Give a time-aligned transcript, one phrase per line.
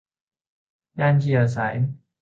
[0.99, 1.75] ย่านที่อยู่อาศัย